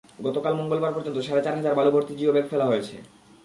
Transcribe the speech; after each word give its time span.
গতকাল 0.25 0.53
মঙ্গলবার 0.59 0.95
পর্যন্ত 0.95 1.17
সাড়ে 1.27 1.43
চার 1.45 1.57
হাজার 1.57 1.77
বালুভর্তি 1.77 2.13
জিও 2.15 2.33
ব্যাগ 2.35 2.45
ফেলা 2.51 2.65
হয়েছে। 2.65 2.95